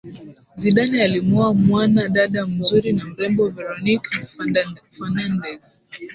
[0.55, 4.25] Zidane alimuoa mwana dada mzuri na mrembo Veronique
[4.89, 5.79] Fernandez